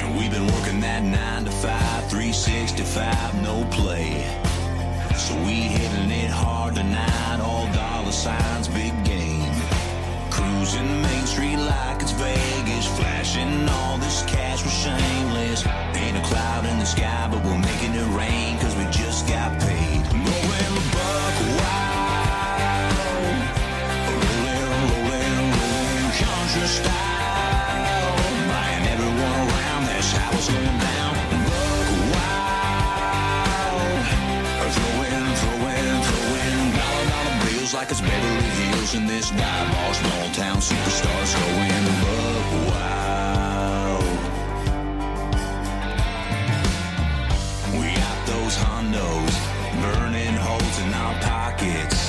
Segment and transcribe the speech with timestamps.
[0.00, 4.26] And we've been working that 9 to 5, 365, no play.
[5.14, 9.54] So we hitting it hard tonight, all dollar signs, big game.
[10.30, 15.64] Cruising Main Street like it's Vegas, flashing all this cash, we're shameless.
[15.94, 18.84] Ain't a cloud in the sky, but we're making it rain, cause we
[37.92, 39.92] it's Beverly Hills in this dive bar.
[39.92, 44.04] Small town superstars going buck wild.
[47.76, 49.34] We got those hondos
[49.84, 52.00] burning holes in our pockets.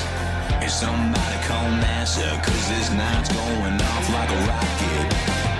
[0.64, 2.32] Is somebody call NASA?
[2.42, 5.06] Cause this night's going off like a rocket.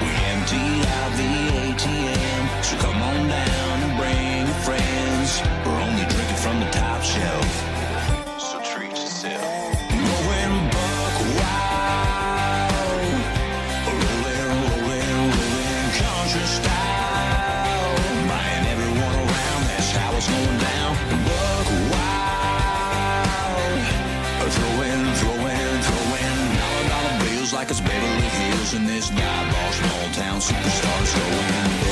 [0.00, 5.63] We emptied out the ATM, so come on down and bring your friends.
[28.74, 29.72] In this dive bar.
[29.72, 31.83] Small town superstars going buck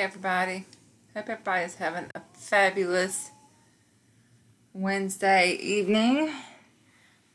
[0.00, 0.64] everybody.
[1.14, 3.32] Hope everybody's having a fabulous
[4.72, 6.32] Wednesday evening.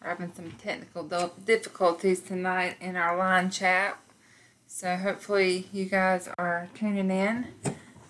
[0.02, 1.04] We're having some technical
[1.46, 4.00] difficulties tonight in our line chat.
[4.66, 7.46] So hopefully you guys are tuning in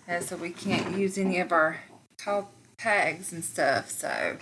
[0.08, 1.82] as so we can't use any of our
[2.18, 3.90] call tags and stuff.
[3.90, 4.38] So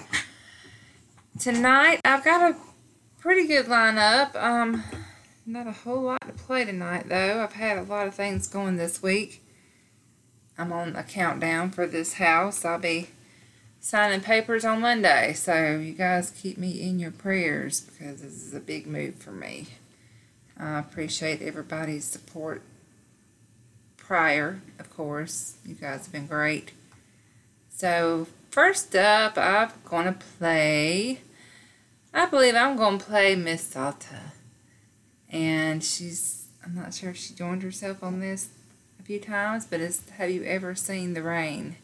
[1.39, 2.55] tonight I've got a
[3.19, 4.35] pretty good lineup.
[4.35, 4.83] Um
[5.47, 7.43] not a whole lot to play tonight though.
[7.43, 9.42] I've had a lot of things going this week.
[10.57, 12.63] I'm on a countdown for this house.
[12.63, 13.09] I'll be
[13.79, 18.53] signing papers on Monday, so you guys keep me in your prayers because this is
[18.53, 19.67] a big move for me.
[20.57, 22.61] I appreciate everybody's support
[23.97, 25.55] prior, of course.
[25.65, 26.71] You guys have been great.
[27.69, 31.21] So, first up, I'm going to play.
[32.13, 34.31] I believe I'm going to play Miss Salta.
[35.29, 38.49] And she's, I'm not sure if she joined herself on this
[39.03, 41.75] a few times, but it's Have You Ever Seen the Rain?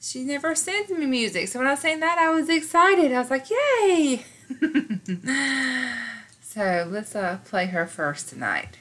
[0.00, 3.12] She never sends me music, so when I sang that, I was excited.
[3.12, 4.24] I was like, yay!
[6.42, 8.78] so let's uh, play her first tonight.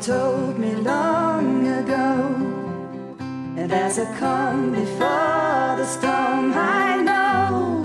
[0.00, 2.34] Told me long ago
[3.56, 7.82] And as I come before the storm, I know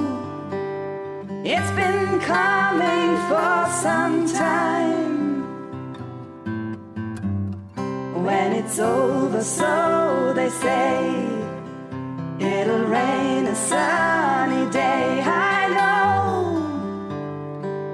[1.45, 5.43] it's been coming for some time.
[8.25, 11.25] When it's over, so they say,
[12.39, 15.23] it'll rain a sunny day.
[15.25, 16.67] I know,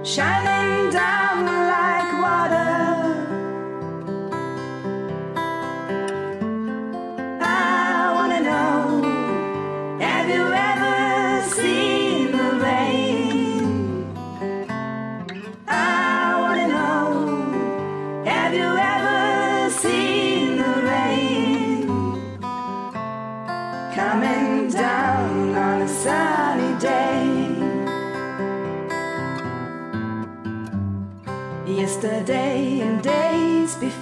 [0.03, 1.26] shining down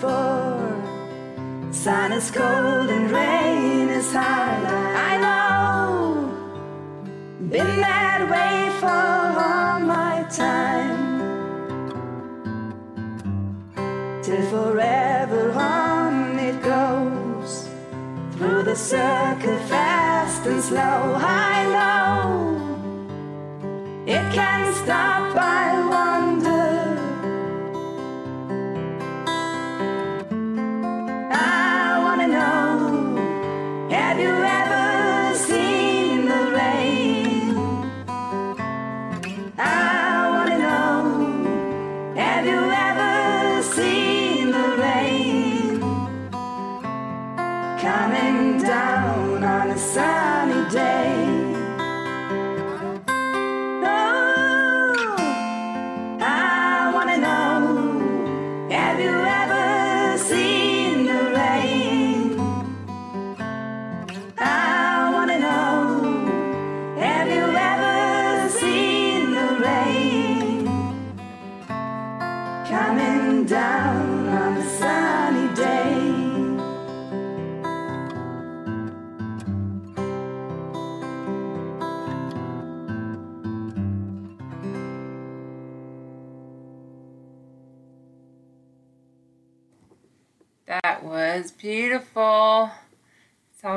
[0.06, 1.72] before.
[1.72, 4.66] Sun is cold and rain is hard.
[5.10, 6.30] I know,
[7.50, 11.04] been that way for all my time.
[14.24, 17.68] Till forever on it goes
[18.34, 21.02] through the circle fast and slow.
[21.18, 22.20] I know
[24.06, 25.36] it can't stop.
[25.38, 26.05] I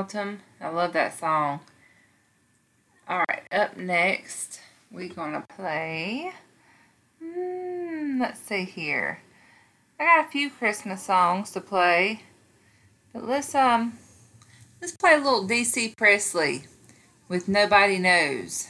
[0.08, 0.40] autumn.
[0.58, 1.60] I love that song.
[3.06, 4.58] All right, up next,
[4.90, 6.32] we're gonna play.
[7.22, 9.20] Hmm, let's see here.
[10.00, 12.22] I got a few Christmas songs to play,
[13.12, 13.99] but let's um,
[14.81, 16.64] let's play a little DC Presley
[17.28, 18.69] with Nobody Knows.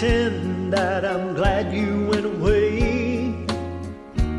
[0.00, 3.44] Pretend that I'm glad you went away.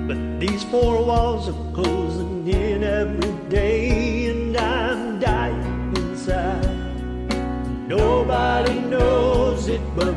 [0.08, 6.66] But these four walls are closing in every day, and I'm dying inside.
[7.88, 10.16] Nobody knows it but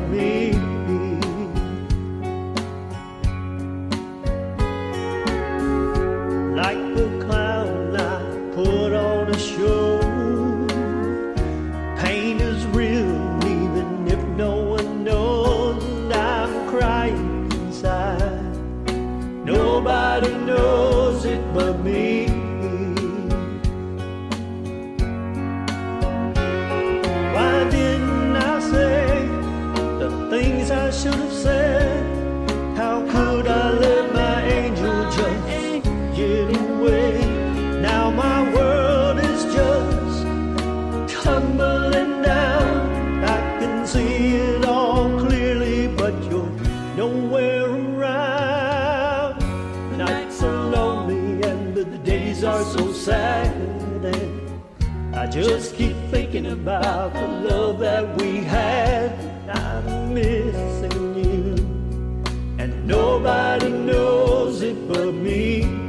[55.35, 59.11] just keep thinking about the love that we had.
[59.49, 61.55] I'm missing you,
[62.57, 65.84] and nobody knows it but me.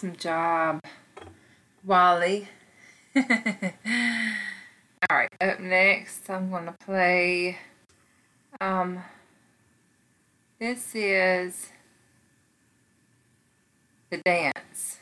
[0.00, 0.82] Awesome job,
[1.84, 2.48] Wally.
[3.16, 3.22] All
[5.10, 7.58] right, up next, I'm going to play.
[8.62, 9.02] Um,
[10.58, 11.68] this is
[14.08, 15.00] the dance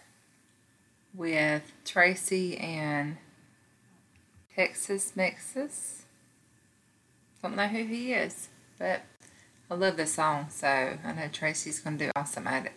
[1.14, 3.19] with Tracy and
[4.57, 6.02] Texas Mexis.
[7.40, 8.49] Don't know who he is,
[8.81, 9.02] but
[9.71, 12.73] I love this song, so I know Tracy's going to do awesome at it.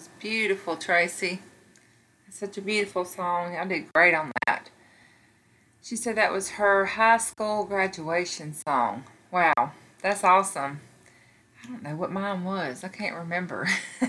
[0.00, 1.40] Was beautiful, Tracy.
[2.30, 3.54] Such a beautiful song.
[3.54, 4.70] I did great on that.
[5.82, 9.04] She said that was her high school graduation song.
[9.30, 10.80] Wow, that's awesome.
[11.62, 12.82] I don't know what mine was.
[12.82, 13.68] I can't remember.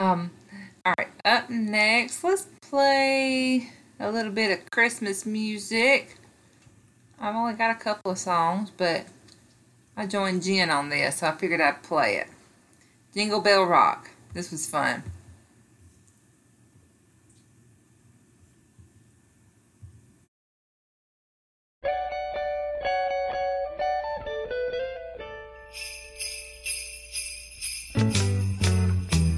[0.00, 0.30] um,
[0.86, 6.18] all right, up next, let's play a little bit of Christmas music.
[7.20, 9.04] I've only got a couple of songs, but
[9.98, 12.28] I joined Jen on this, so I figured I'd play it.
[13.16, 14.10] Jingle Bell Rock.
[14.34, 15.02] This was fun.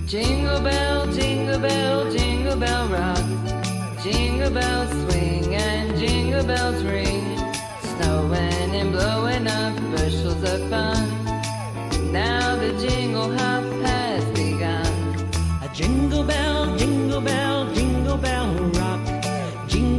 [0.08, 4.02] Jingle bell, jingle bell, jingle bell rock.
[4.02, 7.17] Jingle bells swing and jingle bells ring.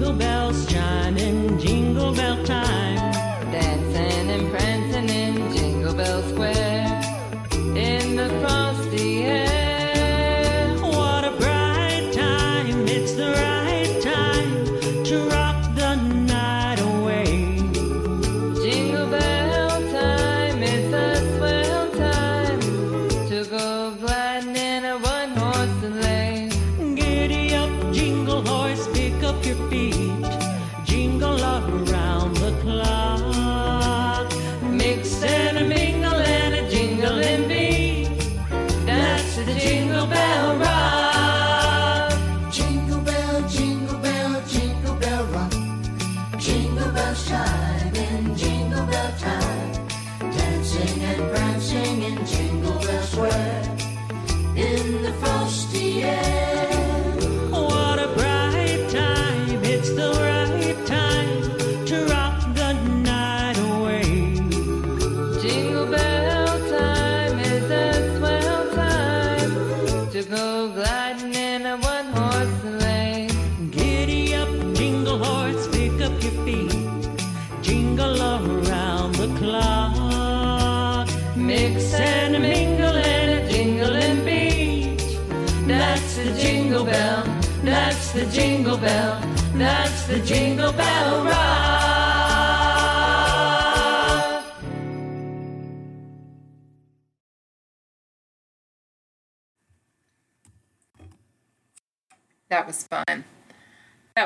[0.09, 2.78] Jingle bells chiming, jingle bell time.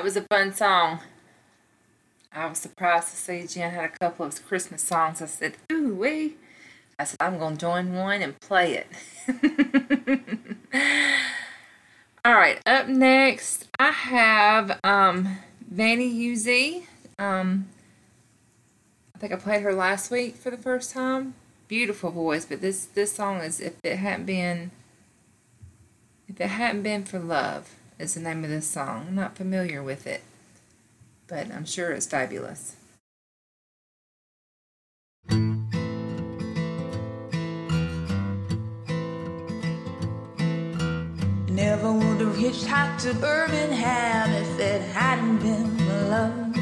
[0.03, 0.99] Was a fun song.
[2.33, 5.21] I was surprised to see Jen had a couple of Christmas songs.
[5.21, 6.35] I said, ooh, wee.
[6.99, 8.87] I said, I'm going to join one and play it.
[12.25, 15.37] All right, up next, I have um,
[15.71, 16.83] Vanny UZ.
[17.17, 17.69] Um,
[19.15, 21.33] I think I played her last week for the first time.
[21.69, 24.71] Beautiful voice, but this this song is if it hadn't been
[26.27, 29.05] if it hadn't been for love is the name of this song.
[29.07, 30.21] I'm not familiar with it,
[31.27, 32.75] but I'm sure it's fabulous.
[41.49, 46.57] Never would have hitchhiked to Birmingham if it hadn't been for love.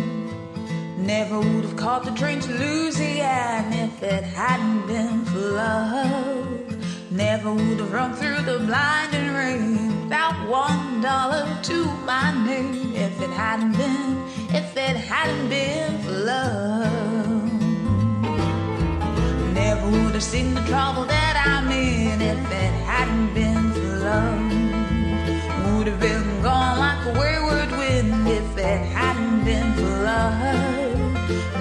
[1.00, 7.12] Never would have caught the train to Louisiana if it hadn't been for love.
[7.12, 13.20] Never would have run through the blinding rain without one dollar to my name if
[13.22, 17.54] it hadn't been, if it hadn't been for love.
[19.54, 25.78] Never would have seen the trouble that I'm in if it hadn't been for love.
[25.78, 31.02] Would have been gone like a wayward wind if it hadn't been for love.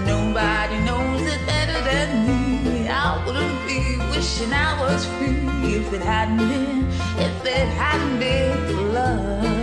[0.06, 2.88] Nobody knows it better than me.
[2.88, 5.49] I wouldn't be wishing I was free
[5.80, 6.86] if it hadn't been,
[7.18, 9.59] if it hadn't been for love.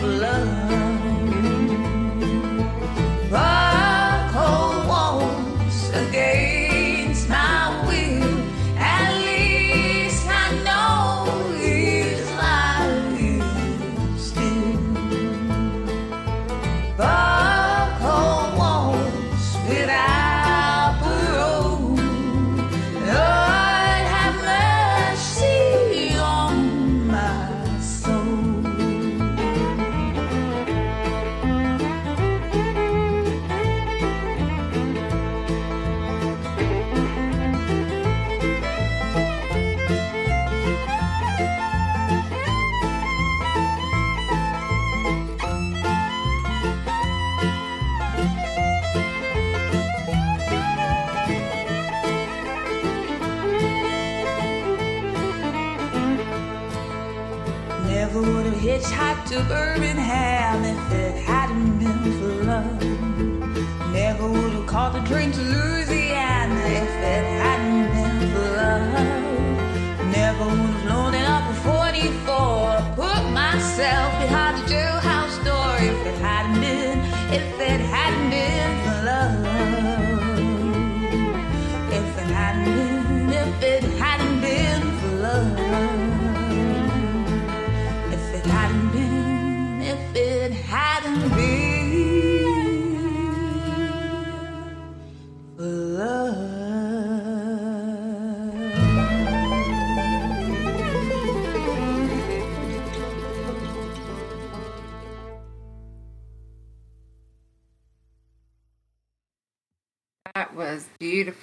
[0.00, 0.65] For love.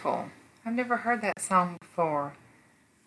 [0.03, 0.31] Beautiful.
[0.65, 2.33] I've never heard that song before.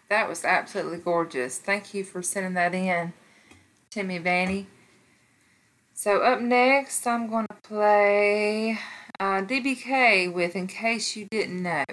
[0.08, 1.58] That was absolutely gorgeous.
[1.58, 3.12] Thank you for sending that in,
[3.90, 4.66] Timmy Vanny.
[5.92, 8.78] So, up next, I'm going to play
[9.20, 11.84] uh, DBK with In Case You Didn't Know.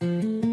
[0.00, 0.45] Mm-hmm.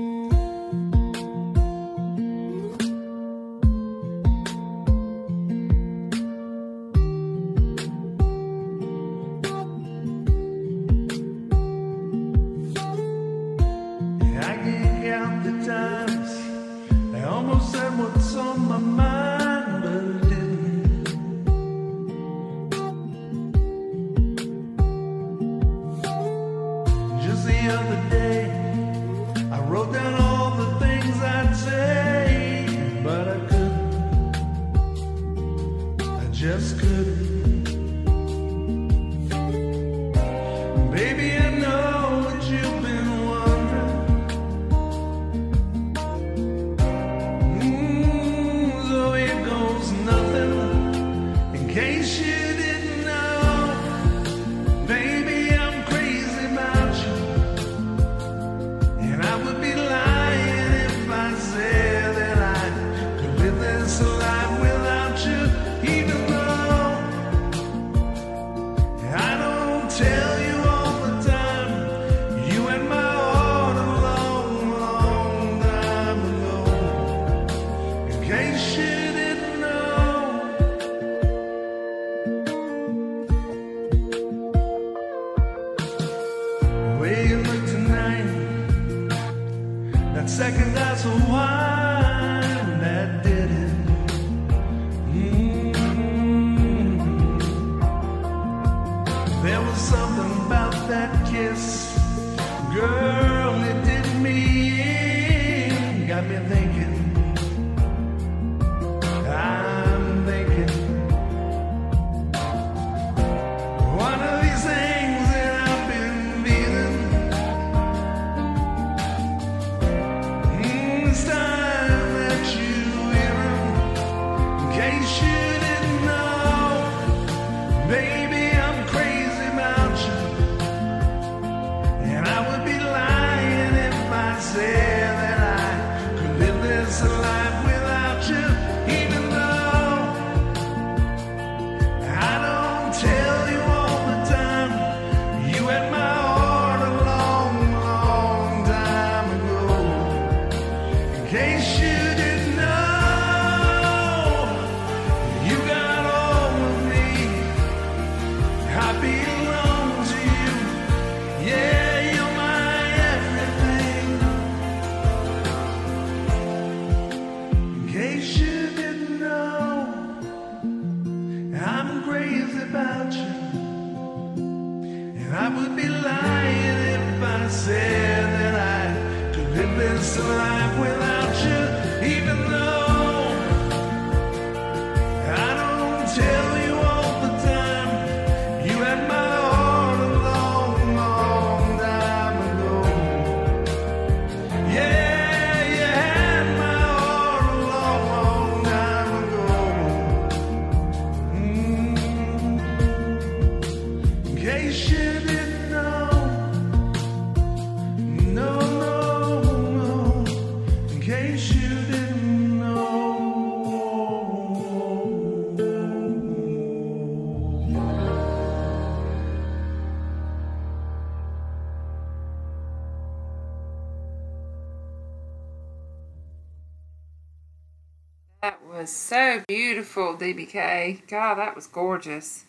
[230.23, 231.05] DBK.
[231.07, 232.45] God, that was gorgeous.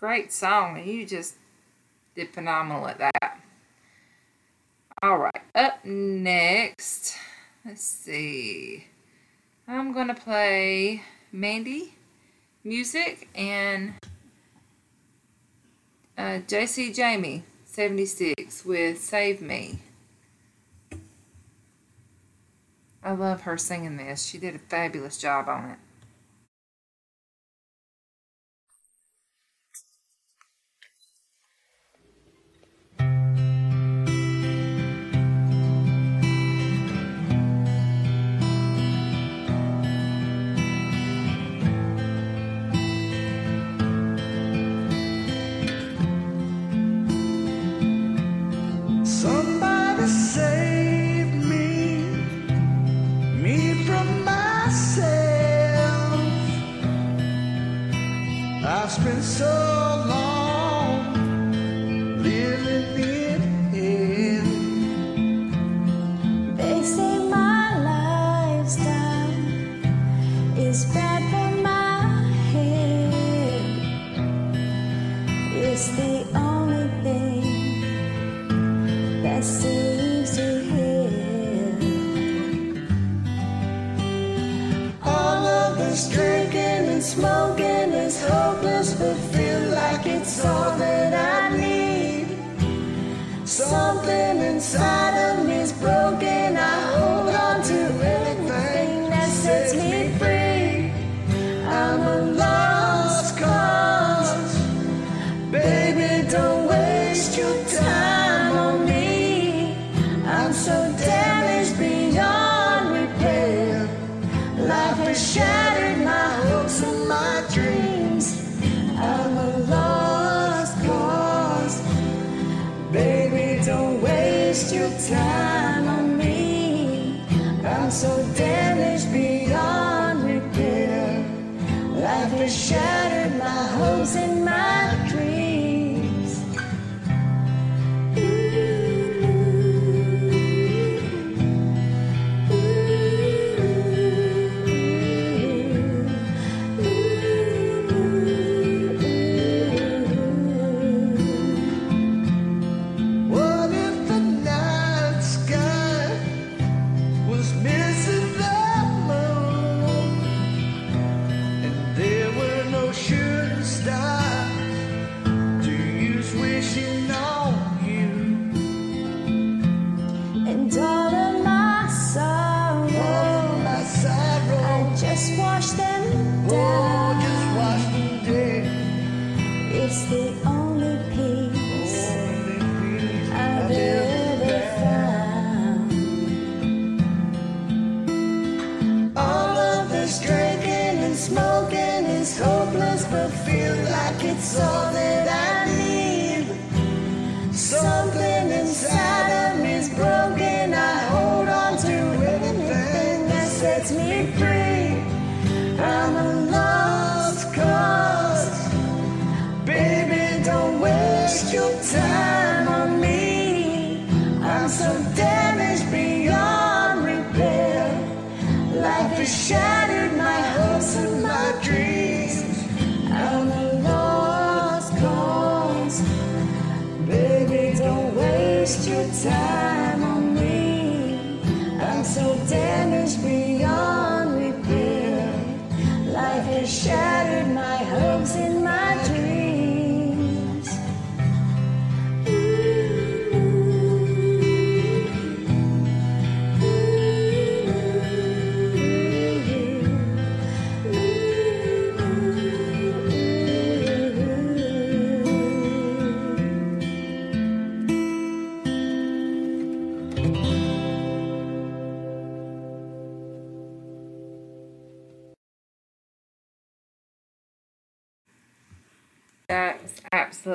[0.00, 0.82] Great song.
[0.82, 1.34] You just
[2.14, 3.40] did phenomenal at that.
[5.02, 7.16] All right, up next,
[7.64, 8.86] let's see.
[9.68, 11.94] I'm going to play Mandy
[12.64, 13.94] Music and
[16.16, 19.80] uh, JC Jamie 76 with Save Me.
[23.02, 24.24] I love her singing this.
[24.24, 25.78] She did a fabulous job on it.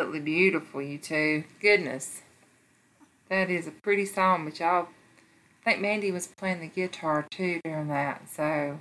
[0.08, 1.44] absolutely beautiful, you two.
[1.62, 2.22] Goodness.
[3.28, 4.88] That is a pretty song, but y'all
[5.66, 8.80] I think Mandy was playing the guitar too during that, so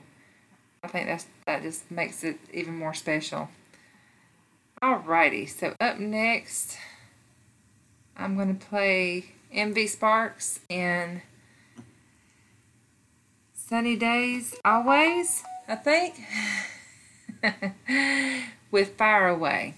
[0.84, 3.48] I think that's that just makes it even more special.
[4.80, 6.78] Alrighty, so up next
[8.16, 11.22] I'm gonna play MV Sparks in
[13.52, 16.20] Sunny Days Always, I think.
[18.70, 19.74] with Fire Away.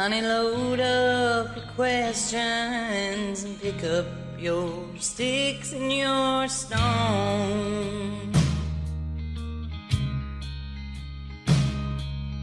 [0.00, 4.06] Honey, load up your questions and pick up
[4.38, 6.86] your sticks and your stones.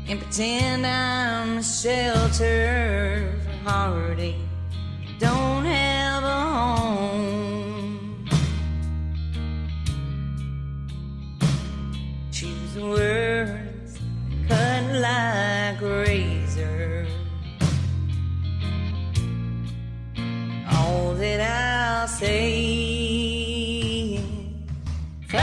[0.07, 4.35] And pretend I'm a shelter for heartache.
[5.17, 8.29] Don't have a home.
[12.31, 13.36] Choose the words
[22.19, 24.17] I'll say.
[25.27, 25.39] Far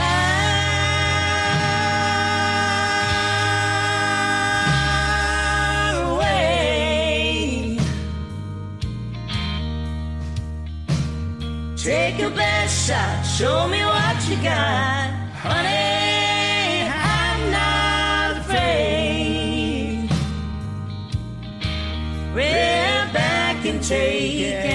[6.17, 7.77] away.
[11.77, 15.11] Take your best shot, show me what you got,
[15.43, 16.89] honey.
[16.91, 20.09] I'm not afraid.
[22.33, 24.74] We're back and taking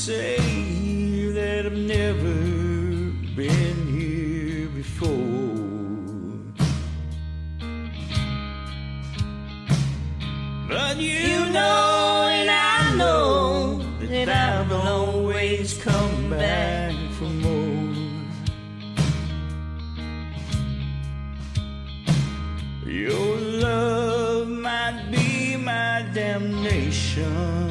[0.00, 0.38] say
[1.34, 2.32] that I've never
[3.36, 5.10] been here before.
[10.70, 17.94] But you know, and I know that I will always come back for more.
[22.86, 27.69] Your love might be my damnation.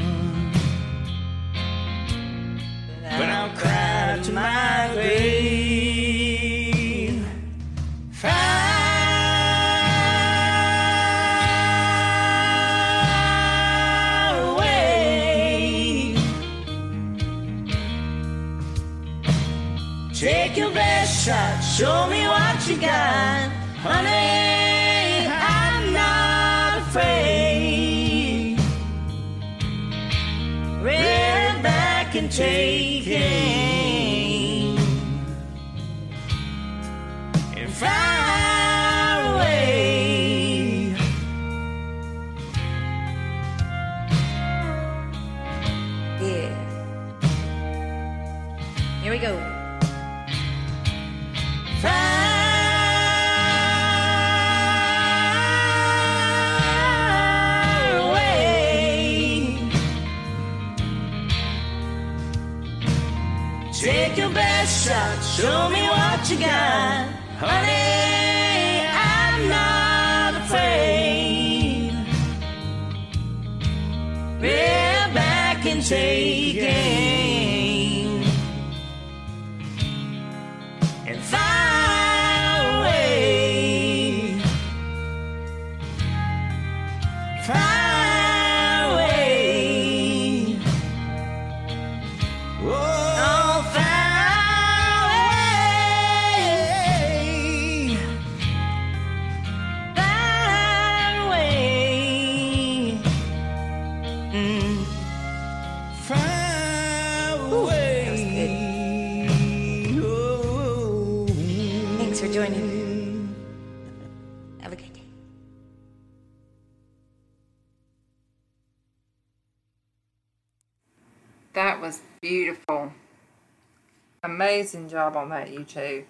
[124.24, 126.06] Amazing job on that, you two.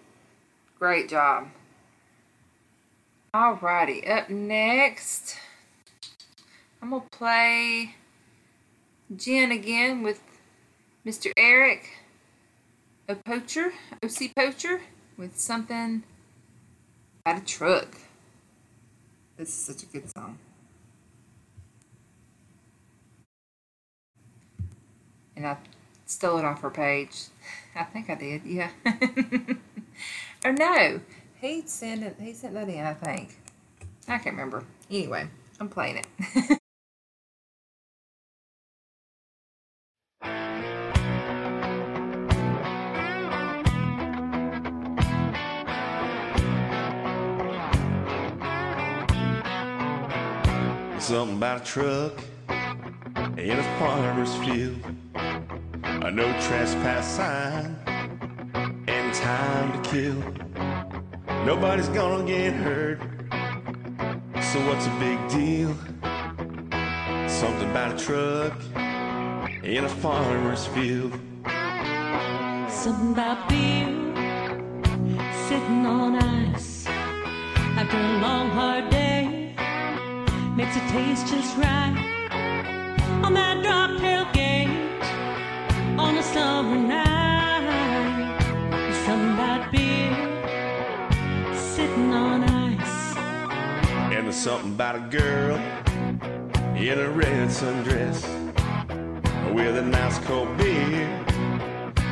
[0.80, 1.47] Great job.
[3.34, 5.38] Alrighty, up next,
[6.82, 7.95] I'm gonna play
[9.16, 10.22] Jen again with
[11.05, 11.32] Mr.
[11.38, 11.99] Eric
[13.10, 14.82] a Poacher, OC Poacher,
[15.18, 16.03] with something
[17.26, 17.97] about a truck.
[19.36, 20.38] This is such a good song.
[25.36, 25.57] And I
[26.10, 27.26] stole it off her page.
[27.76, 28.72] I think I did, yeah.
[30.43, 30.99] or no,
[31.39, 33.38] he sent it, he sent that in, I think.
[34.07, 34.64] I can't remember.
[34.89, 35.28] Anyway,
[35.60, 36.60] I'm playing it.
[50.99, 52.14] Something about a truck
[53.38, 54.80] in a farmer's field.
[56.02, 57.78] A no trespass sign
[58.88, 60.24] and time to kill.
[61.45, 63.00] Nobody's gonna get hurt.
[64.41, 65.76] So what's a big deal?
[67.28, 68.54] Something about a truck
[69.62, 71.12] in a farmer's field.
[72.70, 73.88] Something about beer
[75.47, 76.88] sitting on ice
[77.78, 79.54] after a long hard day
[80.56, 81.95] makes it taste just right
[83.24, 84.39] on that drop tailgate
[86.20, 86.76] a summer
[89.72, 90.12] beer
[91.56, 93.16] sitting on ice.
[94.12, 95.56] And there's something about a girl
[96.76, 98.20] in a red sundress
[99.54, 101.08] with a nice cold beer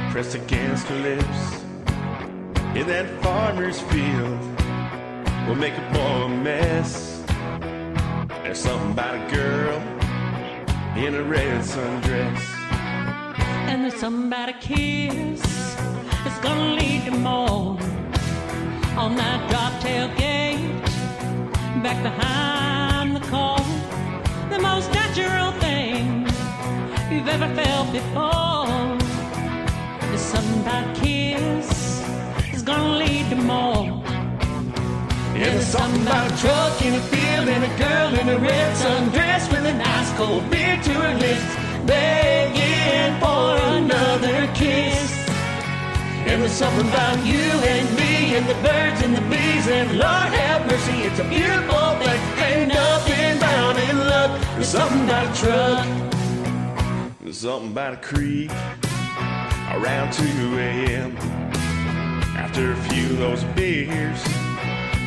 [0.09, 1.63] pressed against her lips.
[2.75, 4.39] In that farmer's field
[5.47, 7.23] will make a boy a mess.
[8.43, 9.79] There's something about a girl
[10.95, 12.56] in a red sundress.
[13.69, 15.41] And there's a kiss
[16.23, 17.77] that's gonna lead to more
[18.97, 20.81] on that drop tailgate
[21.83, 23.59] back behind the car.
[24.49, 26.25] The most natural thing
[27.11, 28.97] you've ever felt before.
[30.09, 32.01] There's something about kiss
[32.49, 34.01] that's gonna lead to more.
[35.35, 38.75] And there's something about a truck in a field and a girl in a red
[38.77, 41.55] sundress with a nice cold beer to her lips,
[41.85, 42.76] begging
[43.19, 45.27] for another kiss.
[46.27, 50.31] And there's something about you and me and the birds and the bees and Lord
[50.41, 52.19] have mercy, it's a beautiful thing.
[52.47, 54.41] Ain't nothing bound in luck.
[54.55, 55.87] There's something about a truck.
[57.21, 58.51] There's something about a creek
[59.71, 61.17] around 2 a.m.
[62.35, 64.21] After a few of those beers,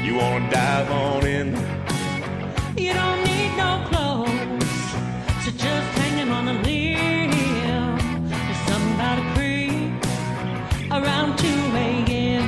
[0.02, 1.48] you wanna dive on in.
[2.76, 4.64] You don't need no clothes,
[5.44, 7.19] so just hanging on a limb.
[10.92, 12.42] Around 2 a.m.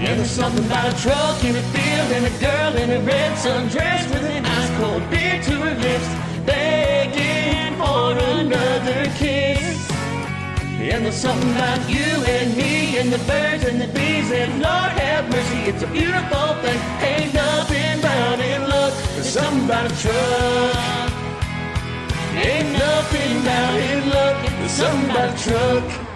[0.00, 3.36] And there's something about a truck in a field and a girl in a red
[3.36, 6.08] sundress with an ice cold beer to her lips,
[6.46, 9.90] begging for another kiss.
[10.80, 14.92] And there's something about you and me and the birds and the bees and Lord
[14.96, 16.80] have mercy, it's a beautiful thing.
[17.04, 18.94] Ain't nothing bound in luck.
[19.14, 21.12] There's something about a truck.
[22.32, 24.36] Ain't nothing bound in luck.
[24.58, 26.09] There's something about a truck.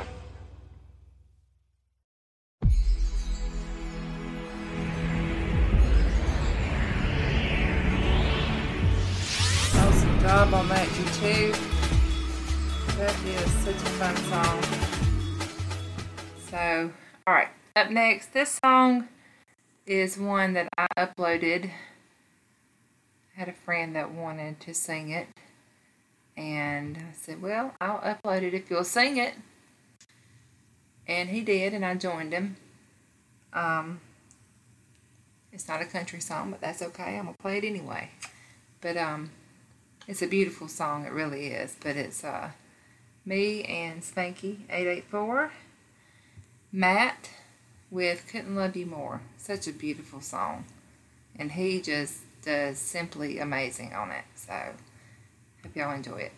[17.77, 19.09] Up next, this song
[19.85, 21.71] is one that I uploaded.
[23.37, 25.27] I had a friend that wanted to sing it.
[26.37, 29.35] And I said, Well, I'll upload it if you'll sing it.
[31.09, 32.57] And he did, and I joined him.
[33.53, 34.01] Um,
[35.53, 37.19] it's not a country song, but that's okay.
[37.19, 38.11] I'm gonna play it anyway.
[38.81, 39.33] But um,
[40.07, 41.07] it's a beautiful song.
[41.07, 41.77] It really is.
[41.81, 42.51] But it's uh,
[43.25, 45.53] me and Spanky eight eight four,
[46.73, 47.31] Matt
[47.95, 50.65] with "Couldn't Love You More." Such a beautiful song,
[51.39, 54.25] and he just does simply amazing on it.
[54.35, 54.75] So
[55.63, 56.33] hope y'all enjoy it.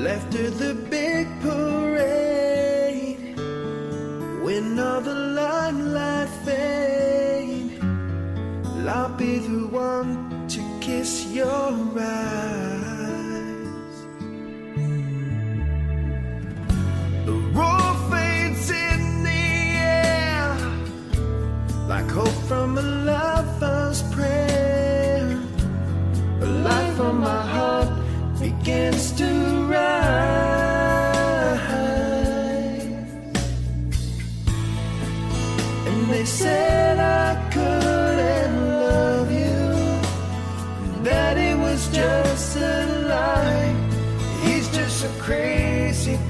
[0.00, 1.69] Left at the big parade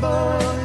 [0.01, 0.60] boy,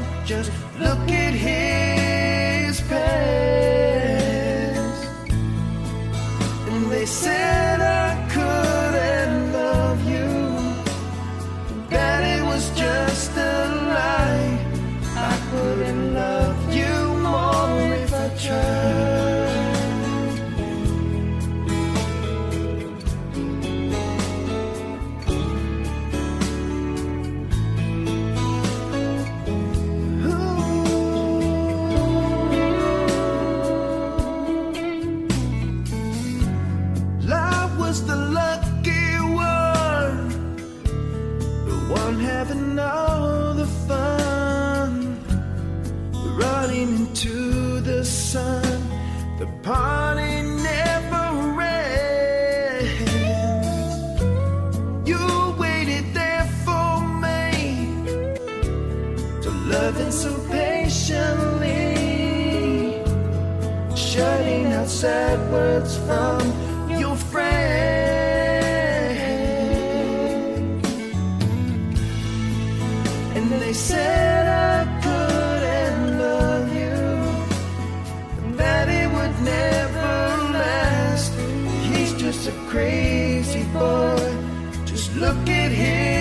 [85.15, 86.14] look at his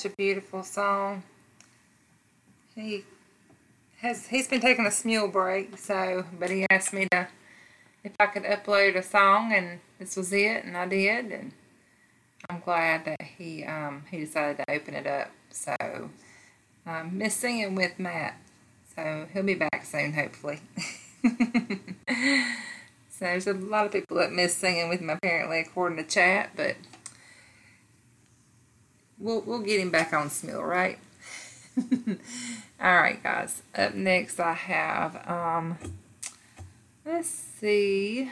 [0.00, 1.24] Such a beautiful song.
[2.74, 3.04] He
[4.00, 7.28] has he's been taking a smule break, so but he asked me to
[8.02, 11.52] if I could upload a song and this was it and I did and
[12.48, 15.32] I'm glad that he um he decided to open it up.
[15.50, 15.76] So
[16.86, 18.40] um miss singing with Matt.
[18.96, 20.60] So he'll be back soon hopefully.
[23.10, 26.52] so there's a lot of people that miss singing with him apparently according to chat,
[26.56, 26.76] but
[29.20, 30.98] we'll we'll get him back on Smule, right?
[32.80, 33.62] All right, guys.
[33.74, 35.78] Up next, I have um.
[37.04, 38.30] Let's see.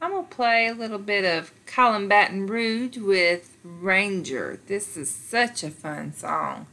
[0.00, 4.60] I'm gonna play a little bit of Calling Baton Rouge with Ranger.
[4.66, 6.66] This is such a fun song.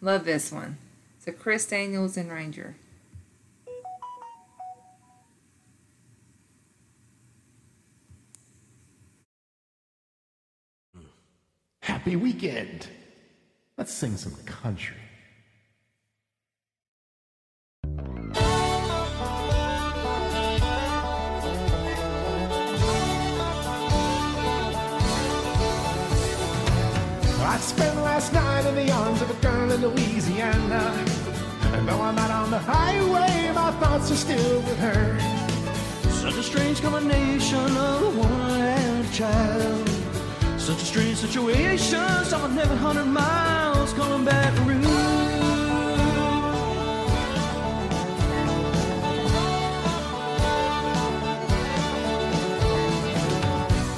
[0.00, 0.78] Love this one.
[1.20, 2.76] So Chris Daniels and Ranger.
[11.84, 12.88] Happy weekend.
[13.76, 14.96] Let's sing some country.
[27.42, 31.04] I spent last night in the arms of a girl in Louisiana.
[31.74, 35.18] And though I'm out on the highway, my thoughts are still with her.
[36.12, 40.03] Such a strange combination of a woman and a child.
[40.64, 42.24] Such a strange situation.
[42.24, 44.86] Some 1100 miles coming back Rouge.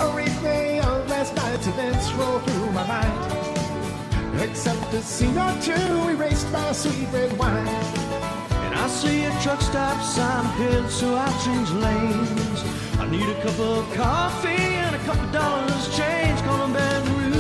[0.01, 4.43] A replay of last night's events roll through my mind.
[4.43, 8.06] Except a scene or two erased by sweet red wine.
[8.87, 12.63] I see a truck stop sign ahead, so I change lanes.
[13.01, 17.35] I need a cup of coffee and a couple dollars change coming back Rouge.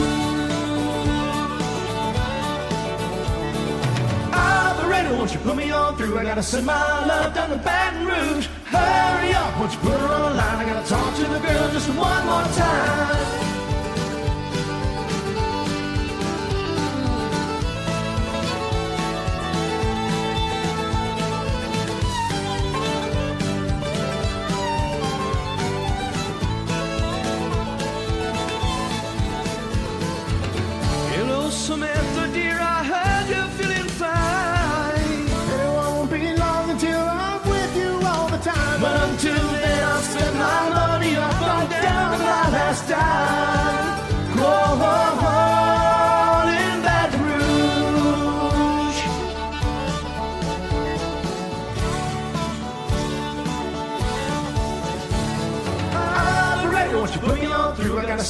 [4.34, 6.18] Operator, won't you put me on through?
[6.18, 8.48] I gotta send my love down to Baton Rouge.
[8.64, 10.58] Hurry up, won't you put her on the line?
[10.58, 13.55] I gotta talk to the girl just one more time.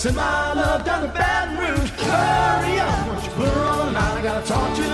[0.07, 1.91] Send my love down to Baton Rouge.
[1.91, 4.19] Hurry up, won't you put her on the line?
[4.19, 4.86] I gotta talk to the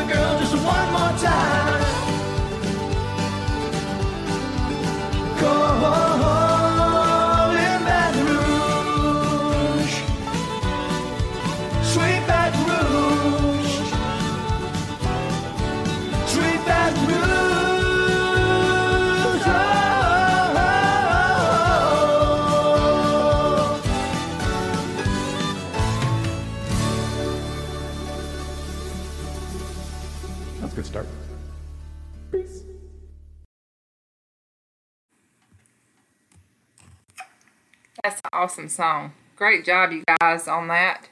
[38.43, 39.13] awesome song.
[39.37, 41.09] Great job, you guys, on that.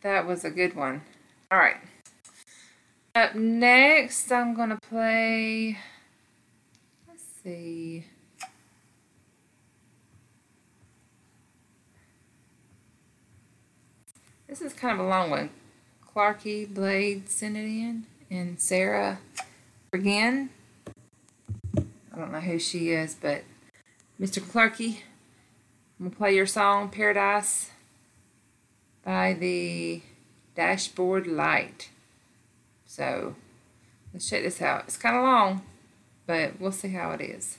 [0.00, 1.02] That was a good one.
[1.50, 1.76] All right.
[3.14, 5.76] Up next, I'm going to play.
[7.06, 8.06] Let's see.
[14.48, 15.50] This is kind of a long one.
[16.16, 19.18] Clarky Blade sent it in, and Sarah
[19.92, 20.48] again.
[21.76, 23.42] I don't know who she is, but
[24.18, 24.40] Mr.
[24.40, 25.00] Clarky,
[26.02, 27.70] I'm gonna play your song Paradise
[29.04, 30.02] by the
[30.56, 31.90] Dashboard Light.
[32.84, 33.36] So
[34.12, 34.82] let's check this out.
[34.88, 35.62] It's kind of long,
[36.26, 37.58] but we'll see how it is.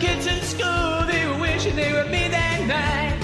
[0.00, 3.18] Kids in school, they were wishing they were me that night.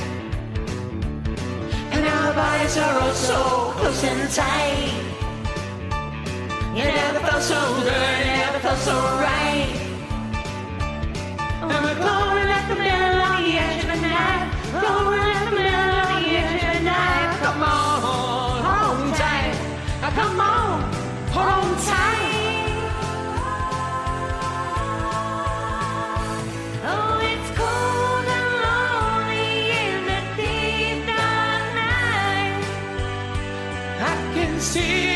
[1.93, 4.91] And our bodies are all so close and tight.
[6.75, 9.71] You never felt so good, you never felt so right.
[11.63, 14.51] And we're glowing at the middle of the edge of the night.
[14.73, 17.39] Glowing at the middle of the edge of the night.
[17.39, 19.55] Come on, on tight.
[20.15, 20.84] Come on,
[34.75, 35.14] see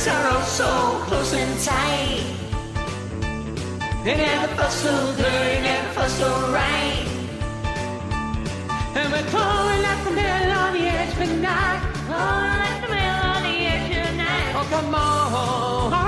[0.00, 2.24] bodies are all so close and tight.
[4.04, 7.06] They never felt so good, they never felt so right.
[8.94, 11.80] And we're glowing like the middle on the edge of the night.
[12.06, 14.54] Glowing like the middle on the edge of night.
[14.56, 15.99] Oh, come on,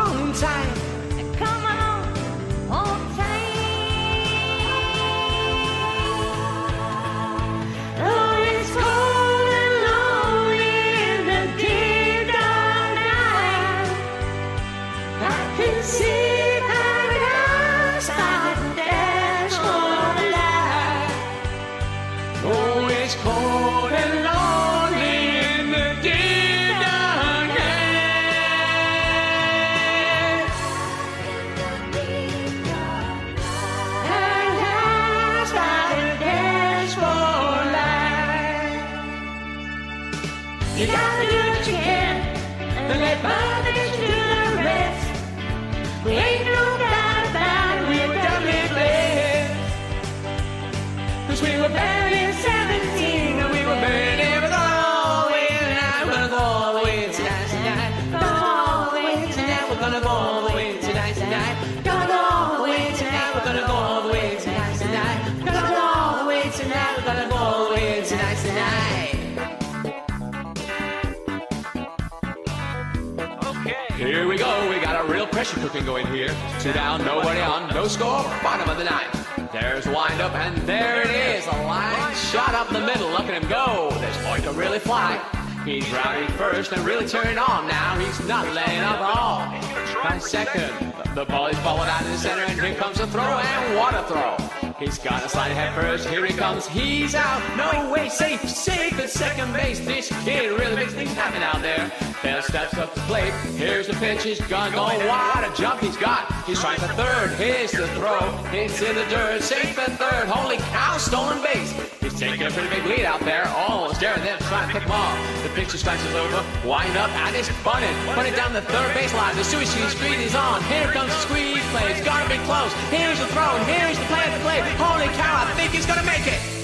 [96.72, 97.42] He's out.
[97.56, 98.08] No way.
[98.08, 99.80] Safe, safe at second base.
[99.80, 101.92] This kid really makes things happen out there.
[102.22, 103.32] Bell steps up to plate.
[103.56, 104.22] Here's the pitch.
[104.22, 104.72] He's gone.
[104.74, 106.32] Oh, what a jump he's got.
[106.44, 107.30] He's trying for third.
[107.36, 108.20] Here's the throw.
[108.52, 109.42] It's in the dirt.
[109.42, 110.28] Safe at third.
[110.28, 111.72] Holy cow, stolen base.
[112.00, 113.44] He's taking a pretty big lead out there.
[113.48, 115.18] Oh, staring there, trying to pick him off.
[115.42, 116.42] The pitcher scratches over.
[116.66, 117.92] Wind up, and it's bunted.
[118.06, 119.34] Bunted down the third baseline.
[119.34, 120.62] The suicide squeeze is on.
[120.64, 121.92] Here comes the squeeze play.
[121.92, 122.72] It's gotta be close.
[122.88, 124.62] Here's the throw, and here's the play at the plate.
[124.80, 126.61] Holy cow, I think he's gonna make it.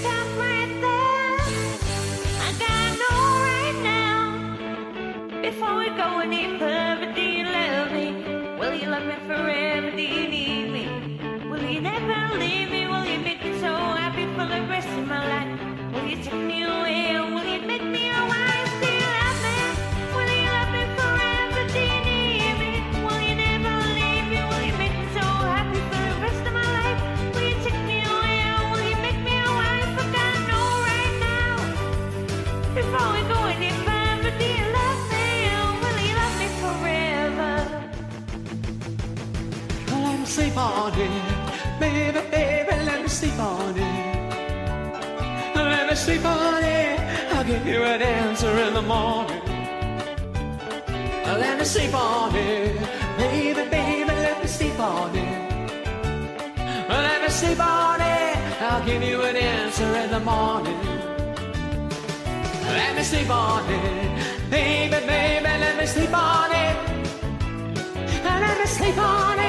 [9.08, 10.37] Will you
[40.88, 41.80] on it.
[41.80, 44.24] Baby, baby, let me sleep on it.
[45.54, 47.00] Let me sleep on it.
[47.32, 49.42] I'll give you an answer in the morning.
[51.24, 52.76] Let me sleep on it.
[53.18, 55.38] Baby, baby, let me sleep on it.
[56.88, 58.36] Let me sleep on it.
[58.60, 60.80] I'll give you an answer in the morning.
[62.78, 64.50] Let me sleep on it.
[64.50, 66.76] Baby, baby, let me sleep on it.
[68.24, 69.47] Let me sleep on it.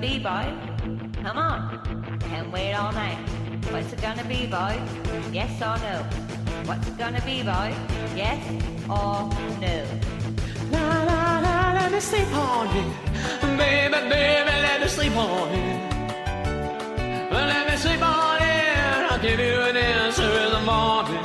[0.00, 0.46] Be, boy?
[1.22, 2.18] Come on.
[2.20, 3.18] Can't wait all night.
[3.70, 4.80] What's it gonna be, boy?
[5.30, 5.96] Yes or no?
[6.64, 7.74] What's it gonna be, boy?
[8.16, 8.42] Yes
[8.88, 9.28] or
[9.60, 9.76] no?
[10.72, 12.88] La la la, let me sleep on it.
[13.58, 15.92] Baby, baby, let me sleep on it.
[17.30, 19.12] Let me sleep on it.
[19.12, 21.24] I'll give you an answer in the morning.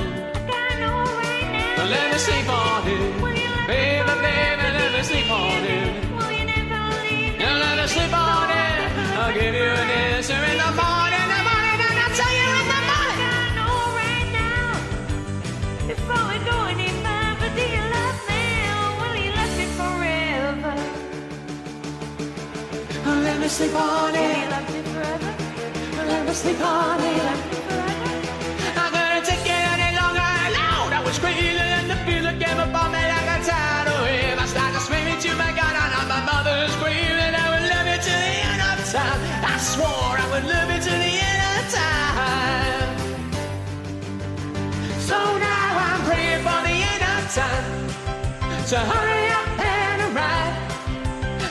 [1.94, 3.22] Let me sleep on it.
[3.68, 5.75] Baby, baby, let me sleep on it.
[9.46, 11.26] Give you an answer in the morning.
[11.34, 13.30] The morning, and I'll tell you in the morning.
[13.30, 14.66] I know right now,
[15.92, 18.44] Before we go any further, do you love me?
[18.78, 20.74] Or will you love me forever?
[23.28, 24.50] Let me sleep on Will you it.
[24.56, 25.32] love me forever?
[26.10, 27.65] Let me sleep on it.
[47.36, 47.90] Time.
[48.64, 50.56] So hurry up and arrive.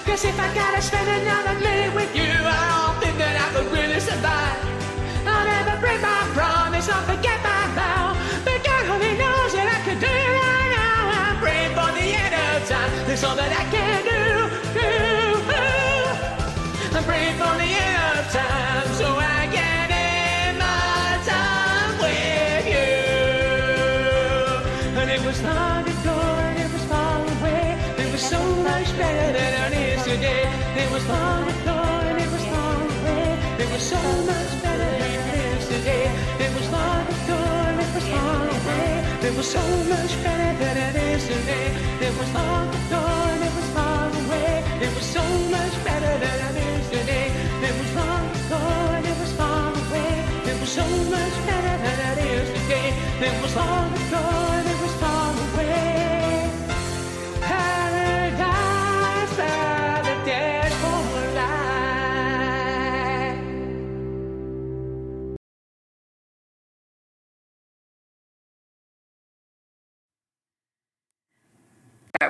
[0.06, 3.68] Cause if I gotta spend another minute with you, I don't think that I could
[3.70, 4.56] really survive.
[5.28, 8.16] I'll never break my promise, I'll forget my vow.
[8.46, 11.00] But God only knows that I can do it right now.
[11.20, 12.90] I'm praying for the end of time.
[13.06, 14.13] There's all that I can do,
[39.34, 41.66] It was so much better than it is today.
[42.06, 44.62] It was long ago and it was far away.
[44.80, 47.32] It was so much better than it is today.
[47.66, 48.60] It was long ago
[48.94, 50.12] and it was far away.
[50.46, 52.94] It was so much better than it is today.
[53.26, 54.63] It was long ago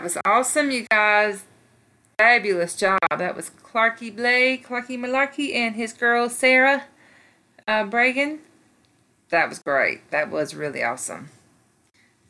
[0.05, 1.45] was awesome, you guys.
[2.19, 3.01] fabulous job.
[3.11, 6.85] That was Clarky Blake, Clarky Malarkey, and his girl Sarah
[7.67, 8.41] uh, Bragan.
[9.31, 10.11] That was great.
[10.11, 11.31] That was really awesome.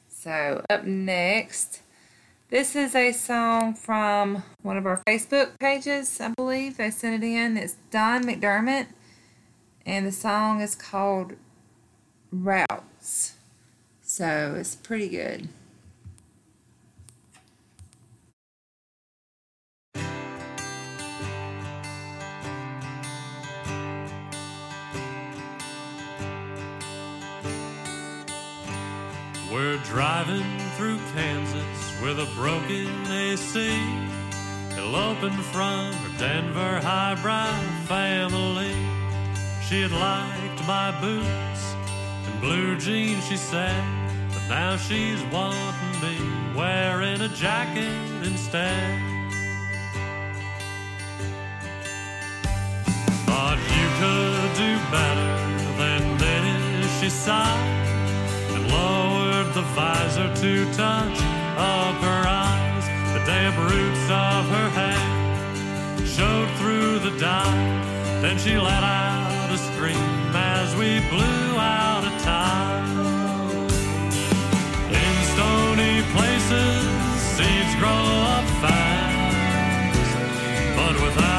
[0.08, 1.80] So, up next,
[2.48, 6.76] this is a song from one of our Facebook pages, I believe.
[6.76, 7.56] They sent it in.
[7.56, 8.86] It's Don McDermott,
[9.84, 11.32] and the song is called
[12.30, 13.34] Roots.
[14.00, 15.48] So, it's pretty good.
[29.94, 33.70] Driving through Kansas with a broken AC.
[34.76, 37.54] Eloping from her Denver highbrow
[37.86, 38.74] family.
[39.68, 41.62] She had liked my boots
[42.26, 43.84] and blue jeans, she said.
[44.30, 46.16] But now she's wanting me
[46.56, 48.98] wearing a jacket instead.
[53.26, 55.32] Thought you could do better
[55.78, 57.83] than this, she sighed
[59.54, 61.18] the visor to touch
[61.56, 62.84] up her eyes.
[63.14, 64.98] The damp roots of her hair
[66.04, 68.18] showed through the dye.
[68.20, 72.82] Then she let out a scream as we blew out a tire.
[74.90, 76.82] In stony places,
[77.36, 80.10] seeds grow up fast,
[80.76, 81.33] but without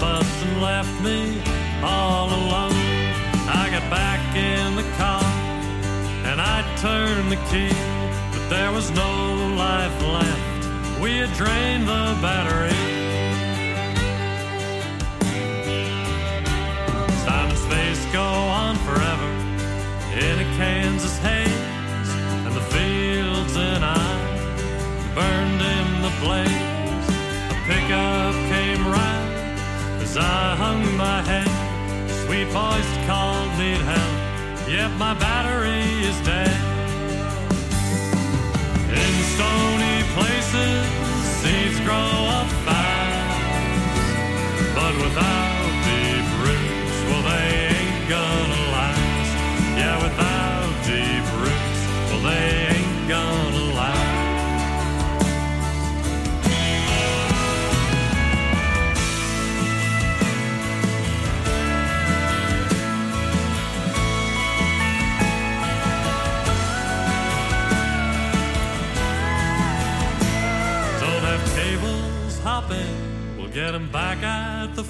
[0.00, 1.40] bus and left me
[1.82, 2.72] all alone.
[3.48, 5.24] I got back in the car
[6.28, 7.74] and I turned the key,
[8.32, 11.00] but there was no life left.
[11.00, 12.76] We had drained the battery.
[17.24, 19.30] Time and space go on forever
[20.18, 22.10] in a Kansas haze,
[22.46, 24.08] and the fields and I
[25.14, 27.08] burned in the blaze.
[27.50, 29.15] A pickup came round
[30.18, 31.48] I hung my head.
[32.24, 34.68] Sweet voice called, need help.
[34.68, 36.56] yet my battery is dead.
[38.88, 40.86] In stony places,
[41.40, 43.38] seeds grow up fast,
[44.74, 49.32] but without deep roots, well, they ain't gonna last.
[49.80, 52.55] Yeah, without deep roots, well, they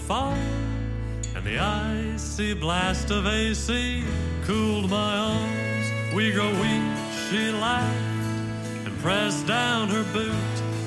[0.09, 4.05] And the icy blast of AC
[4.45, 6.15] cooled my arms.
[6.15, 6.97] We grow weak,
[7.29, 10.33] she laughed and pressed down her boot.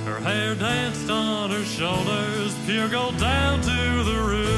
[0.06, 4.50] Her hair danced on her shoulders, pure gold down to the roots.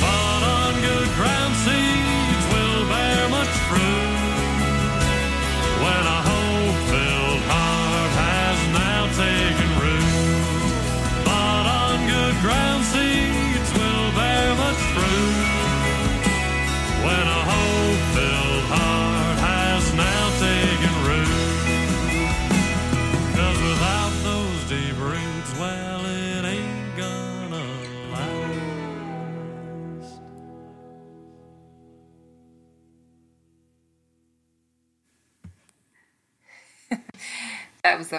[0.00, 2.05] But on good ground seeds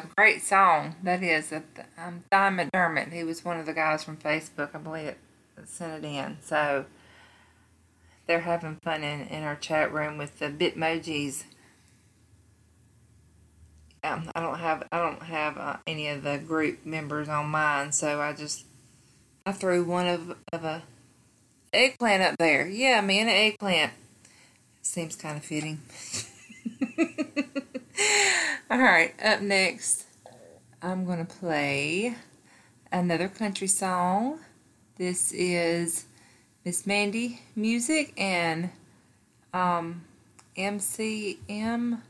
[0.03, 0.95] a great song.
[1.03, 1.63] That is a
[1.97, 2.23] um.
[3.11, 5.15] He was one of the guys from Facebook, I believe,
[5.65, 6.37] sent it in.
[6.41, 6.85] So
[8.27, 11.45] they're having fun in, in our chat room with the Bitmojis.
[14.03, 17.91] Um, I don't have I don't have uh, any of the group members on mine,
[17.91, 18.65] so I just
[19.45, 20.83] I threw one of of a
[21.73, 22.67] eggplant up there.
[22.67, 23.93] Yeah, me and an eggplant.
[24.81, 25.81] Seems kind of fitting.
[28.69, 30.05] All right, up next,
[30.81, 32.15] I'm going to play
[32.91, 34.39] another country song.
[34.97, 36.05] This is
[36.63, 38.69] Miss Mandy Music and
[39.53, 40.03] um,
[40.57, 42.01] MCM.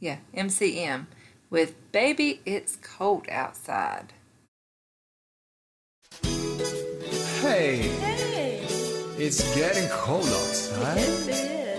[0.00, 1.06] Yeah, MCM
[1.50, 4.12] with Baby It's Cold Outside.
[7.40, 7.90] Hey,
[9.18, 10.96] it's getting cold outside.
[10.96, 11.71] Yes, it is.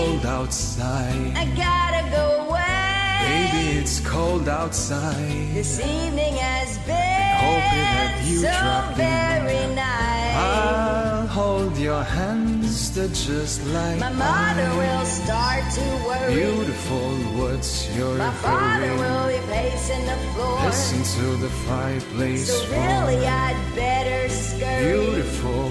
[0.00, 1.32] Cold outside.
[1.36, 3.16] I gotta go away.
[3.30, 5.48] Baby, it's cold outside.
[5.58, 8.96] This evening has been hoping that you so drop in.
[8.96, 10.36] very nice.
[10.36, 14.78] I'll hold your hands, they're just like My mother mine.
[14.80, 16.34] will start to worry.
[16.34, 20.58] Beautiful, what's your My father will be pacing the floor.
[20.64, 23.20] Listen to the fireplace So really.
[23.26, 24.82] I'd better scurry.
[24.92, 25.68] Beautiful,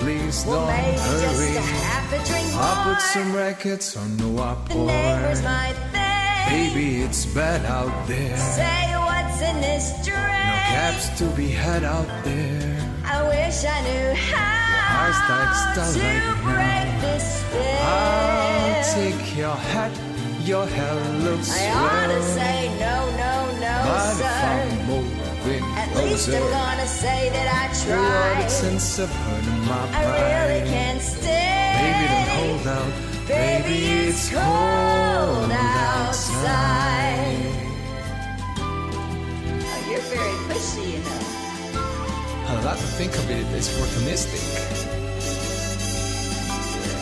[0.00, 1.20] please Well, don't hurry.
[1.20, 2.48] just a half a drink.
[2.56, 6.74] I'll put some records on the the neighbors might think.
[6.74, 8.36] Baby, it's bad out there.
[8.36, 10.18] Say what's in this drink.
[10.50, 12.76] No cabs to be had out there.
[13.04, 17.00] I wish I knew how to starlight break now.
[17.04, 17.82] this spell.
[17.94, 19.92] I'll take your hat,
[20.50, 20.94] your hair
[21.26, 23.34] looks I ought to say no, no,
[23.64, 24.69] no, But sir.
[26.20, 28.50] Least I'm gonna say that I tried.
[28.50, 31.72] sense of hurting my I really can't stay.
[31.80, 32.92] Baby, don't hold out.
[33.26, 36.36] Baby, it's cold outside.
[39.64, 41.22] Oh, you're very pushy, you know.
[42.48, 44.44] I like to think of it as opportunistic.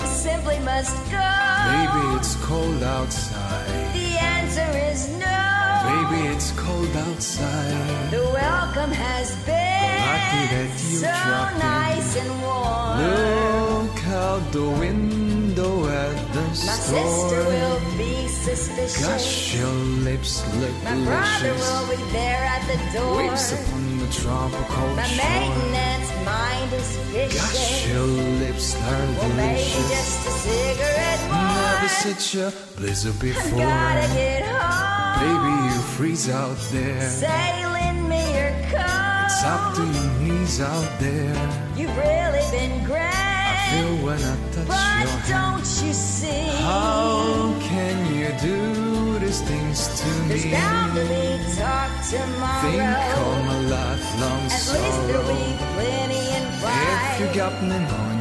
[0.06, 1.30] Simply must go.
[1.74, 3.94] Baby, it's cold outside.
[3.94, 5.57] The answer is no.
[5.88, 8.10] Baby, it's cold outside.
[8.10, 11.58] The welcome has been Lucky that you so dropped in.
[11.60, 12.94] nice and warm.
[13.04, 17.04] Look out the window at the My store.
[17.04, 19.06] sister will be suspicious.
[19.06, 19.74] Gosh, your
[20.08, 21.72] lips look My brother delicious.
[21.72, 23.16] will be there at the door.
[23.16, 25.24] Waves upon the tropical My shore.
[25.24, 27.86] maintenance mind is Gosh, vicious.
[27.88, 28.06] your
[28.44, 29.88] lips are Well, maybe delicious.
[29.96, 31.56] just a cigarette more.
[31.64, 33.58] Never such a blizzard before.
[33.58, 34.87] Gotta get home.
[35.20, 37.08] Baby, you freeze out there.
[37.10, 39.24] Sailing me your coat.
[39.26, 41.36] It's up to your knees out there.
[41.76, 43.02] You've really been great.
[43.02, 45.28] I feel when I touch but your hand.
[45.28, 46.46] don't you see?
[46.62, 50.50] How can you do these things to There's me?
[50.52, 51.24] bound to be
[51.60, 52.62] talk tomorrow.
[52.62, 52.82] Think
[53.18, 55.44] of my lifelong At least there'll be
[55.74, 58.17] plenty in If you got pneumonia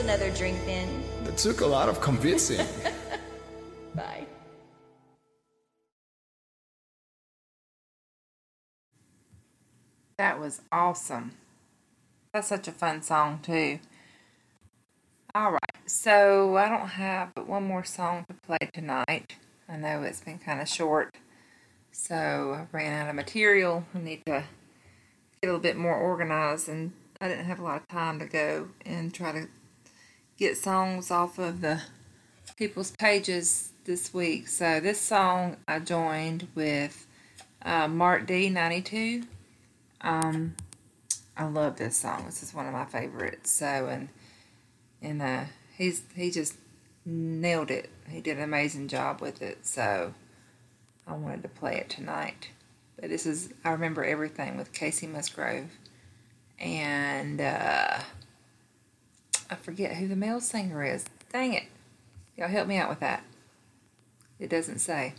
[0.00, 0.88] another drink then.
[1.24, 2.66] That took a lot of convincing.
[3.94, 4.26] Bye.
[10.18, 11.32] That was awesome.
[12.32, 13.80] That's such a fun song, too.
[15.34, 19.36] All right, so I don't have but one more song to play tonight.
[19.68, 21.14] I know it's been kind of short,
[21.92, 23.84] so I ran out of material.
[23.94, 24.44] I need to get
[25.42, 28.68] a little bit more organized, and I didn't have a lot of time to go
[28.84, 29.46] and try to
[30.40, 31.82] get songs off of the
[32.56, 34.48] people's pages this week.
[34.48, 37.06] So this song I joined with
[37.62, 39.24] uh, Mark D ninety two.
[40.00, 40.56] Um,
[41.36, 42.24] I love this song.
[42.24, 43.52] This is one of my favorites.
[43.52, 44.08] So and
[45.02, 45.44] and uh,
[45.76, 46.54] he's he just
[47.04, 47.90] nailed it.
[48.08, 49.66] He did an amazing job with it.
[49.66, 50.14] So
[51.06, 52.48] I wanted to play it tonight.
[52.98, 55.72] But this is I remember everything with Kacey Musgraves,
[56.58, 57.98] and uh,
[59.50, 61.04] I forget who the male singer is.
[61.32, 61.64] Dang it!
[62.36, 63.24] Y'all help me out with that.
[64.38, 65.14] It doesn't say.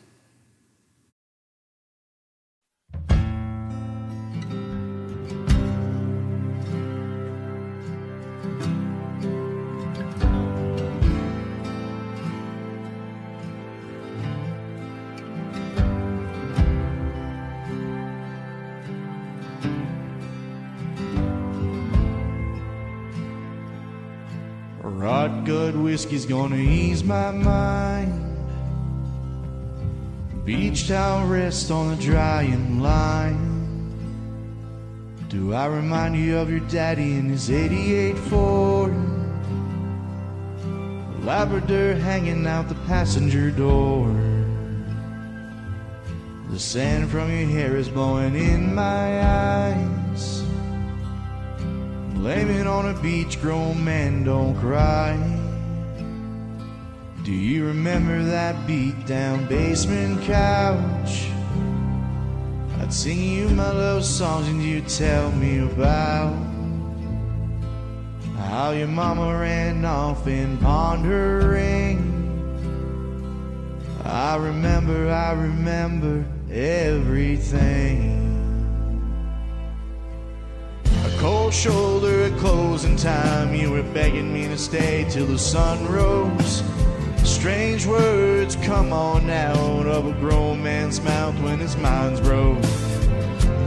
[25.92, 28.14] Whiskey's gonna ease my mind.
[30.46, 33.50] Beach towel rest on the drying line.
[35.28, 38.96] Do I remind you of your daddy in his 88 Ford?
[41.26, 44.08] Labrador hanging out the passenger door.
[46.52, 50.42] The sand from your hair is blowing in my eyes.
[52.14, 55.41] Blame it on a beach, grown man, don't cry.
[57.24, 61.28] Do you remember that beat down basement couch?
[62.80, 66.34] I'd sing you my love songs and you'd tell me about
[68.38, 72.08] how your mama ran off and pawned her ring.
[74.04, 78.18] I remember, I remember everything.
[80.86, 85.88] A cold shoulder, a closing time, you were begging me to stay till the sun
[85.88, 86.64] rose.
[87.42, 92.62] Strange words come on out of a grown man's mouth when his mind's broke.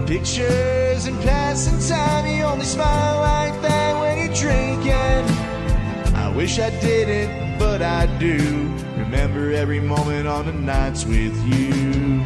[0.06, 4.94] Pictures and passing time, you only smile like that when you're drinking.
[6.14, 8.38] I wish I didn't, but I do.
[8.96, 12.24] Remember every moment on the nights with you.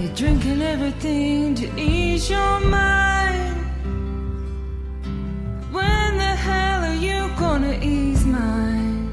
[0.00, 3.59] You're drinking everything to ease your mind.
[7.40, 9.08] Gonna ease mine?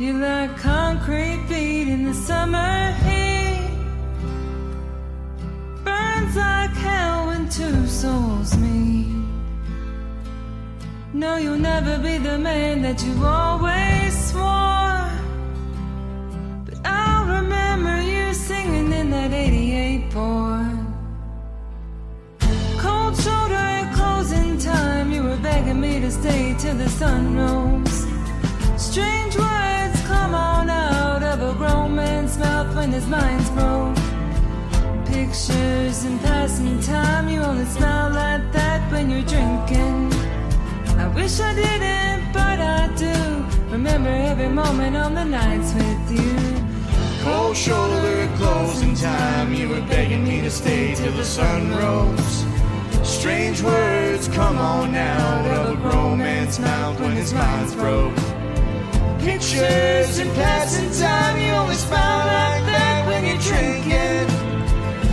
[0.00, 3.70] You're like concrete beat in the summer heat.
[5.84, 9.14] Burns like hell when two souls meet.
[11.12, 15.06] No, you'll never be the man that you always swore.
[16.64, 20.61] But I'll remember you singing in that 88 Ford.
[25.72, 28.06] Begging me to stay till the sun rose.
[28.76, 33.96] Strange words come on out of a grown man's mouth when his mind's broke.
[35.06, 40.12] Pictures and passing time, you only smile like that when you're drinking.
[40.98, 43.16] I wish I didn't, but I do.
[43.70, 46.36] Remember every moment on the nights with you.
[47.24, 52.41] Cold shoulder closing time, you were begging me to stay till the sun rose.
[53.22, 58.16] Strange words come on out of a grown man's mouth when his mind's broke.
[59.20, 64.26] Pictures and passing time, you only smile like that when you're drinking.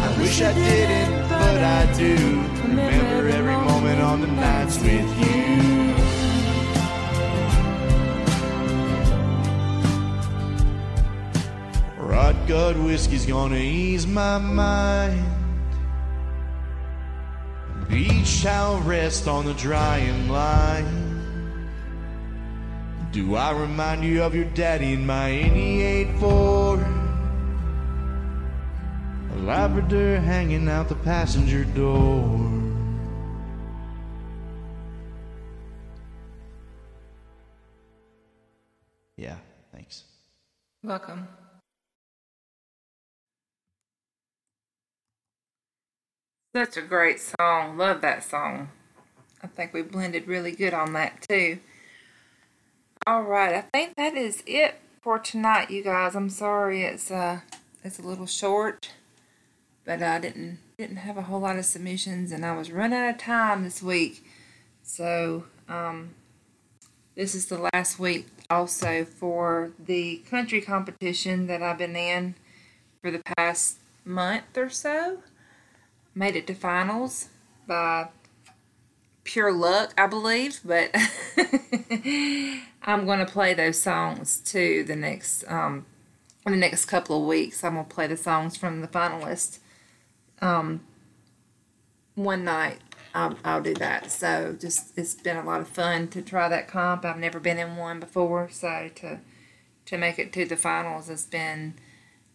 [0.02, 2.16] I wish I didn't, but I do.
[2.64, 5.94] Remember every moment on the nights with you.
[12.04, 15.39] Rot gut whiskey's gonna ease my mind.
[18.42, 21.10] Towel rest on the drying line.
[23.12, 26.80] Do I remind you of your daddy in my 88 Ford?
[29.34, 32.40] A Labrador hanging out the passenger door.
[39.18, 39.36] Yeah,
[39.74, 40.06] thanks.
[40.82, 41.28] Welcome.
[46.56, 47.78] Such a great song.
[47.78, 48.70] Love that song.
[49.44, 51.60] I think we blended really good on that too.
[53.06, 56.16] All right, I think that is it for tonight, you guys.
[56.16, 57.42] I'm sorry it's uh
[57.84, 58.92] it's a little short,
[59.86, 63.12] but I didn't didn't have a whole lot of submissions, and I was running out
[63.12, 64.26] of time this week.
[64.82, 66.16] So um,
[67.16, 72.34] this is the last week also for the country competition that I've been in
[73.04, 75.20] for the past month or so.
[76.16, 77.30] Made it to finals
[77.68, 78.10] by
[79.24, 80.90] pure luck, I believe, but
[82.84, 85.86] I'm going to play those songs too the next um
[86.46, 87.64] in the next couple of weeks.
[87.64, 89.60] I'm going to play the songs from the finalists
[90.42, 90.82] um
[92.16, 92.80] one night.
[93.14, 94.12] I'll, I'll do that.
[94.12, 97.06] So just it's been a lot of fun to try that comp.
[97.06, 99.20] I've never been in one before, so to
[99.86, 101.76] to make it to the finals has been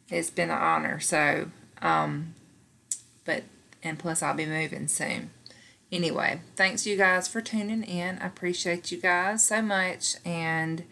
[0.09, 1.01] it's been an honor.
[1.01, 1.51] So
[1.83, 2.35] um
[3.25, 3.43] but
[3.85, 5.31] and plus I'll be moving soon.
[5.93, 8.19] Anyway, thanks you guys for tuning in.
[8.19, 10.85] I appreciate you guys so much and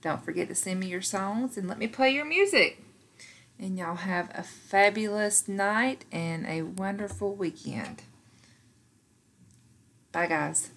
[0.00, 2.80] don't forget to send me your songs and let me play your music.
[3.58, 8.02] And y'all have a fabulous night and a wonderful weekend.
[10.12, 10.73] Bye guys.